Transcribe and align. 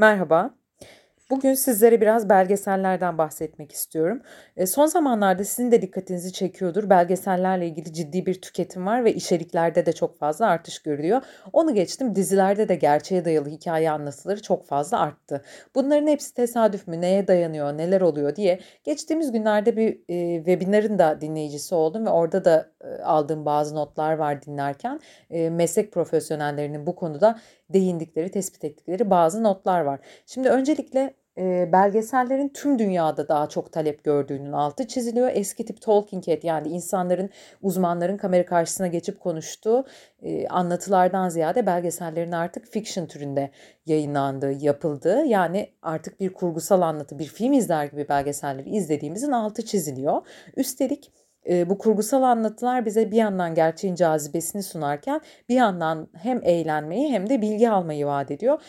Merhaba. 0.00 0.54
Bugün 1.30 1.54
sizlere 1.54 2.00
biraz 2.00 2.28
belgesellerden 2.28 3.18
bahsetmek 3.18 3.72
istiyorum. 3.72 4.22
E, 4.56 4.66
son 4.66 4.86
zamanlarda 4.86 5.44
sizin 5.44 5.70
de 5.70 5.82
dikkatinizi 5.82 6.32
çekiyordur. 6.32 6.90
Belgesellerle 6.90 7.66
ilgili 7.66 7.92
ciddi 7.92 8.26
bir 8.26 8.40
tüketim 8.42 8.86
var 8.86 9.04
ve 9.04 9.14
içeriklerde 9.14 9.86
de 9.86 9.92
çok 9.92 10.18
fazla 10.18 10.46
artış 10.46 10.78
görülüyor. 10.78 11.22
Onu 11.52 11.74
geçtim 11.74 12.14
dizilerde 12.14 12.68
de 12.68 12.74
gerçeğe 12.74 13.24
dayalı 13.24 13.48
hikaye 13.48 13.90
anlatıları 13.90 14.42
çok 14.42 14.66
fazla 14.66 15.00
arttı. 15.00 15.42
Bunların 15.74 16.06
hepsi 16.06 16.34
tesadüf 16.34 16.88
mü, 16.88 17.00
neye 17.00 17.28
dayanıyor, 17.28 17.78
neler 17.78 18.00
oluyor 18.00 18.36
diye 18.36 18.60
geçtiğimiz 18.84 19.32
günlerde 19.32 19.76
bir 19.76 20.00
e, 20.08 20.36
webinarın 20.36 20.98
da 20.98 21.20
dinleyicisi 21.20 21.74
oldum 21.74 22.06
ve 22.06 22.10
orada 22.10 22.44
da 22.44 22.70
e, 22.84 23.02
aldığım 23.02 23.44
bazı 23.44 23.74
notlar 23.74 24.12
var 24.12 24.42
dinlerken. 24.42 25.00
E, 25.30 25.50
meslek 25.50 25.92
profesyonellerinin 25.92 26.86
bu 26.86 26.96
konuda 26.96 27.38
değindikleri, 27.72 28.30
tespit 28.30 28.64
ettikleri 28.64 29.10
bazı 29.10 29.42
notlar 29.42 29.80
var. 29.80 30.00
Şimdi 30.26 30.48
öncelikle 30.48 31.14
e, 31.38 31.72
belgesellerin 31.72 32.48
tüm 32.48 32.78
dünyada 32.78 33.28
daha 33.28 33.48
çok 33.48 33.72
talep 33.72 34.04
gördüğünün 34.04 34.52
altı 34.52 34.88
çiziliyor. 34.88 35.30
Eski 35.34 35.64
tip 35.64 35.80
talking 35.82 36.26
head 36.26 36.42
yani 36.42 36.68
insanların, 36.68 37.30
uzmanların 37.62 38.16
kamera 38.16 38.46
karşısına 38.46 38.86
geçip 38.86 39.20
konuştuğu 39.20 39.84
e, 40.22 40.48
anlatılardan 40.48 41.28
ziyade 41.28 41.66
belgesellerin 41.66 42.32
artık 42.32 42.66
fiction 42.66 43.06
türünde 43.06 43.50
yayınlandığı, 43.86 44.52
yapıldığı 44.52 45.24
yani 45.24 45.70
artık 45.82 46.20
bir 46.20 46.32
kurgusal 46.32 46.80
anlatı, 46.80 47.18
bir 47.18 47.26
film 47.26 47.52
izler 47.52 47.84
gibi 47.84 48.08
belgeselleri 48.08 48.70
izlediğimizin 48.70 49.32
altı 49.32 49.64
çiziliyor. 49.64 50.22
Üstelik 50.56 51.12
bu 51.48 51.78
kurgusal 51.78 52.22
anlatılar 52.22 52.86
bize 52.86 53.10
bir 53.10 53.16
yandan 53.16 53.54
gerçeğin 53.54 53.94
cazibesini 53.94 54.62
sunarken 54.62 55.20
bir 55.48 55.54
yandan 55.54 56.08
hem 56.16 56.40
eğlenmeyi 56.42 57.12
hem 57.12 57.28
de 57.28 57.42
bilgi 57.42 57.70
almayı 57.70 58.06
vaat 58.06 58.30
ediyor. 58.30 58.62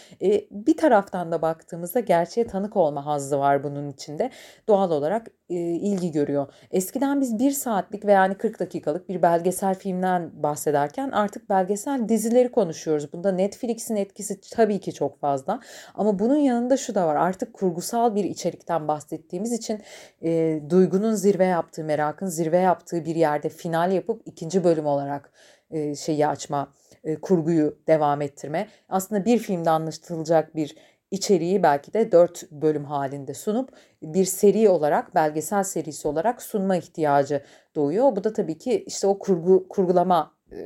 bir 0.51 0.77
taraftan 0.77 1.31
da 1.31 1.41
baktığımızda 1.41 1.99
gerçeğe 1.99 2.47
tanık 2.47 2.77
olma 2.77 3.05
hazzı 3.05 3.39
var 3.39 3.63
bunun 3.63 3.89
içinde. 3.89 4.29
Doğal 4.67 4.91
olarak 4.91 5.27
ilgi 5.49 6.11
görüyor. 6.11 6.53
Eskiden 6.71 7.21
biz 7.21 7.39
bir 7.39 7.51
saatlik 7.51 8.05
veya 8.05 8.21
yani 8.21 8.35
40 8.35 8.59
dakikalık 8.59 9.09
bir 9.09 9.21
belgesel 9.21 9.75
filmden 9.75 10.43
bahsederken 10.43 11.11
artık 11.11 11.49
belgesel 11.49 12.09
dizileri 12.09 12.51
konuşuyoruz. 12.51 13.13
Bunda 13.13 13.31
Netflix'in 13.31 13.95
etkisi 13.95 14.41
tabii 14.51 14.79
ki 14.79 14.93
çok 14.93 15.19
fazla. 15.19 15.59
Ama 15.95 16.19
bunun 16.19 16.35
yanında 16.35 16.77
şu 16.77 16.95
da 16.95 17.07
var. 17.07 17.15
Artık 17.15 17.53
kurgusal 17.53 18.15
bir 18.15 18.23
içerikten 18.23 18.87
bahsettiğimiz 18.87 19.51
için 19.51 19.81
e, 20.23 20.61
duygunun 20.69 21.13
zirve 21.13 21.45
yaptığı, 21.45 21.83
merakın 21.83 22.25
zirve 22.25 22.57
yaptığı 22.61 23.05
bir 23.05 23.15
yerde 23.15 23.49
final 23.49 23.91
yapıp 23.91 24.21
ikinci 24.25 24.63
bölüm 24.63 24.85
olarak 24.85 25.31
e, 25.71 25.95
şeyi 25.95 26.27
açma, 26.27 26.73
e, 27.03 27.15
kurguyu 27.15 27.79
devam 27.87 28.21
ettirme. 28.21 28.67
Aslında 28.89 29.25
bir 29.25 29.37
filmde 29.37 29.69
anlaşılacak 29.69 30.55
bir 30.55 30.75
içeriği 31.11 31.63
belki 31.63 31.93
de 31.93 32.11
dört 32.11 32.51
bölüm 32.51 32.85
halinde 32.85 33.33
sunup 33.33 33.69
bir 34.03 34.25
seri 34.25 34.69
olarak, 34.69 35.15
belgesel 35.15 35.63
serisi 35.63 36.07
olarak 36.07 36.41
sunma 36.41 36.75
ihtiyacı 36.75 37.43
doğuyor. 37.75 38.15
Bu 38.15 38.23
da 38.23 38.33
tabii 38.33 38.57
ki 38.57 38.83
işte 38.87 39.07
o 39.07 39.19
kurgu 39.19 39.67
kurgulama 39.69 40.35
e, 40.51 40.57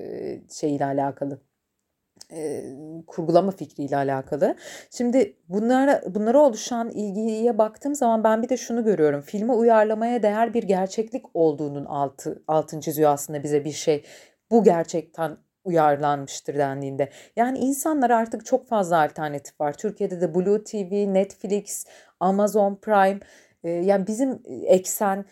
şeyiyle 0.52 0.86
alakalı 0.86 1.42
kurgulama 3.08 3.52
fikriyle 3.52 3.98
alakalı. 3.98 4.56
Şimdi 4.92 5.36
bunlara 5.50 6.02
bunlara 6.08 6.40
oluşan 6.40 6.90
ilgiye 6.90 7.58
baktığım 7.58 7.96
zaman 7.96 8.24
ben 8.24 8.44
bir 8.44 8.50
de 8.50 8.58
şunu 8.58 8.84
görüyorum. 8.84 9.22
Filme 9.22 9.54
uyarlamaya 9.54 10.24
değer 10.24 10.54
bir 10.54 10.64
gerçeklik 10.64 11.26
olduğunun 11.34 11.86
altı 11.86 12.44
altın 12.48 12.80
çiziyor 12.80 13.12
aslında 13.12 13.44
bize 13.44 13.66
bir 13.66 13.72
şey. 13.72 14.04
Bu 14.52 14.64
gerçekten 14.64 15.38
uyarlanmıştır 15.64 16.58
dendiğinde. 16.58 17.10
Yani 17.36 17.58
insanlar 17.60 18.10
artık 18.10 18.46
çok 18.46 18.68
fazla 18.68 19.02
alternatif 19.02 19.62
var. 19.62 19.74
Türkiye'de 19.74 20.22
de 20.22 20.36
Blue 20.36 20.64
TV, 20.64 21.14
Netflix, 21.14 21.86
Amazon 22.20 22.76
Prime 22.76 23.20
yani 23.64 24.08
bizim 24.08 24.42
eksen 24.66 25.26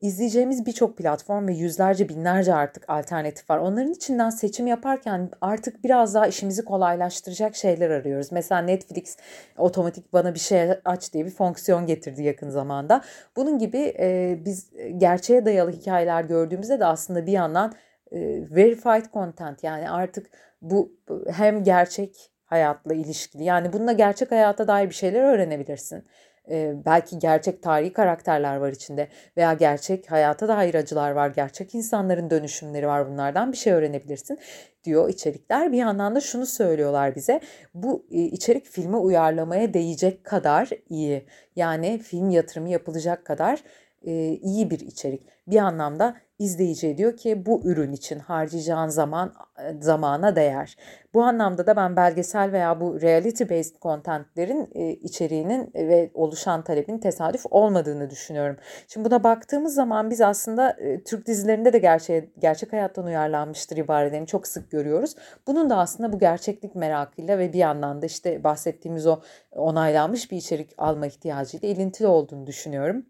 izleyeceğimiz 0.00 0.66
birçok 0.66 0.96
platform 0.96 1.48
ve 1.48 1.52
yüzlerce 1.52 2.08
binlerce 2.08 2.54
artık 2.54 2.90
alternatif 2.90 3.50
var. 3.50 3.58
Onların 3.58 3.92
içinden 3.92 4.30
seçim 4.30 4.66
yaparken 4.66 5.30
artık 5.40 5.84
biraz 5.84 6.14
daha 6.14 6.26
işimizi 6.26 6.64
kolaylaştıracak 6.64 7.56
şeyler 7.56 7.90
arıyoruz. 7.90 8.32
Mesela 8.32 8.60
Netflix 8.60 9.16
otomatik 9.58 10.12
bana 10.12 10.34
bir 10.34 10.38
şey 10.38 10.70
aç 10.84 11.12
diye 11.12 11.26
bir 11.26 11.30
fonksiyon 11.30 11.86
getirdi 11.86 12.22
yakın 12.22 12.50
zamanda. 12.50 13.04
Bunun 13.36 13.58
gibi 13.58 13.94
e, 13.98 14.38
biz 14.44 14.70
gerçeğe 14.96 15.44
dayalı 15.44 15.70
hikayeler 15.72 16.24
gördüğümüzde 16.24 16.80
de 16.80 16.84
aslında 16.84 17.26
bir 17.26 17.32
yandan 17.32 17.74
e, 18.12 18.18
verified 18.50 19.12
content 19.12 19.64
yani 19.64 19.90
artık 19.90 20.26
bu 20.62 20.92
hem 21.30 21.64
gerçek 21.64 22.30
hayatla 22.44 22.94
ilişkili 22.94 23.44
yani 23.44 23.72
bununla 23.72 23.92
gerçek 23.92 24.30
hayata 24.30 24.68
dair 24.68 24.88
bir 24.88 24.94
şeyler 24.94 25.22
öğrenebilirsin 25.22 26.04
e, 26.50 26.74
belki 26.86 27.18
gerçek 27.18 27.62
tarihi 27.62 27.92
karakterler 27.92 28.56
var 28.56 28.72
içinde 28.72 29.08
veya 29.36 29.52
gerçek 29.52 30.10
hayata 30.10 30.48
dair 30.48 30.74
acılar 30.74 31.10
var, 31.10 31.28
gerçek 31.30 31.74
insanların 31.74 32.30
dönüşümleri 32.30 32.86
var 32.86 33.10
bunlardan 33.10 33.52
bir 33.52 33.56
şey 33.56 33.72
öğrenebilirsin 33.72 34.38
diyor 34.84 35.08
içerikler. 35.08 35.72
Bir 35.72 35.78
yandan 35.78 36.14
da 36.14 36.20
şunu 36.20 36.46
söylüyorlar 36.46 37.14
bize 37.14 37.40
bu 37.74 38.06
e, 38.10 38.22
içerik 38.22 38.66
filme 38.66 38.96
uyarlamaya 38.96 39.74
değecek 39.74 40.24
kadar 40.24 40.70
iyi 40.88 41.26
yani 41.56 41.98
film 41.98 42.30
yatırımı 42.30 42.68
yapılacak 42.68 43.24
kadar 43.24 43.62
e, 44.08 44.38
iyi 44.42 44.70
bir 44.70 44.80
içerik. 44.80 45.22
Bir 45.46 45.56
anlamda 45.56 46.16
izleyici 46.38 46.98
diyor 46.98 47.16
ki 47.16 47.46
bu 47.46 47.60
ürün 47.64 47.92
için 47.92 48.18
harcayacağın 48.18 48.88
zaman 48.88 49.32
e, 49.58 49.82
zamana 49.82 50.36
değer. 50.36 50.76
Bu 51.14 51.22
anlamda 51.22 51.66
da 51.66 51.76
ben 51.76 51.96
belgesel 51.96 52.52
veya 52.52 52.80
bu 52.80 53.00
reality 53.00 53.44
based 53.44 53.76
contentlerin 53.82 54.68
e, 54.74 54.90
içeriğinin 54.92 55.70
ve 55.74 56.10
oluşan 56.14 56.64
talebin 56.64 56.98
tesadüf 56.98 57.42
olmadığını 57.50 58.10
düşünüyorum. 58.10 58.56
Şimdi 58.88 59.10
buna 59.10 59.24
baktığımız 59.24 59.74
zaman 59.74 60.10
biz 60.10 60.20
aslında 60.20 60.70
e, 60.70 61.04
Türk 61.04 61.26
dizilerinde 61.26 61.72
de 61.72 61.78
gerçeğe, 61.78 62.30
gerçek 62.38 62.72
hayattan 62.72 63.04
uyarlanmıştır 63.04 63.76
ibarelerini 63.76 64.26
çok 64.26 64.46
sık 64.46 64.70
görüyoruz. 64.70 65.14
Bunun 65.46 65.70
da 65.70 65.76
aslında 65.76 66.12
bu 66.12 66.18
gerçeklik 66.18 66.74
merakıyla 66.74 67.38
ve 67.38 67.52
bir 67.52 67.58
yandan 67.58 68.02
da 68.02 68.06
işte 68.06 68.44
bahsettiğimiz 68.44 69.06
o 69.06 69.20
onaylanmış 69.52 70.30
bir 70.30 70.36
içerik 70.36 70.70
alma 70.78 71.06
ihtiyacıyla 71.06 71.68
ilintili 71.68 72.06
olduğunu 72.06 72.46
düşünüyorum 72.46 73.06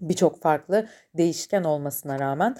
birçok 0.00 0.42
farklı 0.42 0.88
değişken 1.14 1.64
olmasına 1.64 2.18
rağmen. 2.18 2.56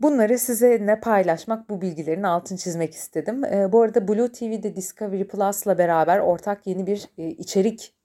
Bunları 0.00 0.38
size 0.38 0.86
ne 0.86 1.00
paylaşmak, 1.00 1.70
bu 1.70 1.80
bilgilerin 1.80 2.22
altını 2.22 2.58
çizmek 2.58 2.94
istedim. 2.94 3.44
E, 3.44 3.72
bu 3.72 3.82
arada 3.82 4.08
Blue 4.08 4.32
TV'de 4.32 4.76
Discovery 4.76 5.24
Plus'la 5.24 5.78
beraber 5.78 6.18
ortak 6.18 6.66
yeni 6.66 6.86
bir 6.86 7.08
e, 7.18 7.28
içerik 7.28 7.97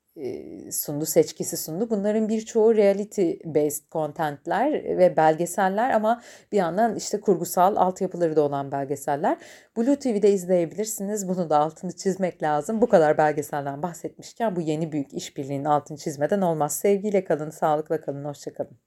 sundu, 0.72 1.06
seçkisi 1.06 1.58
sundu. 1.58 1.90
Bunların 1.90 2.30
birçoğu 2.30 2.76
reality 2.76 3.32
based 3.46 3.92
contentler 3.92 4.74
ve 4.74 5.18
belgeseller 5.18 5.90
ama 5.90 6.22
bir 6.52 6.58
yandan 6.58 6.96
işte 6.96 7.22
kurgusal 7.22 7.76
altyapıları 7.76 8.36
da 8.36 8.42
olan 8.42 8.72
belgeseller. 8.72 9.38
Blue 9.78 9.96
TV'de 10.00 10.32
izleyebilirsiniz. 10.32 11.28
Bunu 11.28 11.50
da 11.50 11.58
altını 11.58 11.92
çizmek 11.92 12.44
lazım. 12.44 12.82
Bu 12.82 12.90
kadar 12.90 13.18
belgeselden 13.18 13.84
bahsetmişken 13.84 14.56
bu 14.56 14.62
yeni 14.62 14.92
büyük 14.92 15.14
işbirliğinin 15.14 15.66
altını 15.66 15.98
çizmeden 15.98 16.42
olmaz. 16.42 16.76
Sevgiyle 16.76 17.24
kalın, 17.24 17.50
sağlıkla 17.50 18.02
kalın, 18.02 18.26
hoşçakalın. 18.26 18.84